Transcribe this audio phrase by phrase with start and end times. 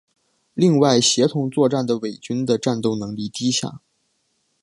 [0.55, 3.81] 另外协同作战的伪军的战斗能力低下。